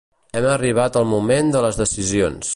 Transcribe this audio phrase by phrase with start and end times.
[0.39, 2.49] Hem arribat al moment de les decisions.